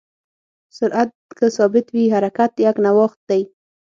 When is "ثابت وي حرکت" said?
1.57-2.51